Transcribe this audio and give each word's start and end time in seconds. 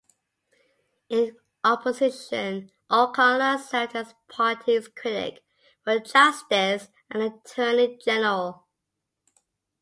In 1.09 1.37
opposition, 1.63 2.71
O'Connor 2.89 3.59
served 3.61 3.95
as 3.95 4.07
his 4.07 4.15
party's 4.31 4.87
critic 4.87 5.43
for 5.83 5.99
Justice 5.99 6.87
and 7.11 7.21
the 7.21 7.35
Attorney 7.45 7.99
General. 8.03 8.65